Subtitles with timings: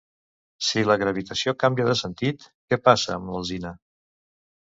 [0.67, 3.77] Si la gravitació canvia de sentit, què passa amb l'alzina?